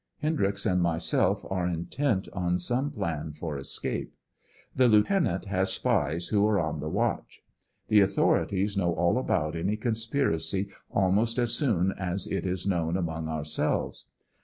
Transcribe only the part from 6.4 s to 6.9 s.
are on the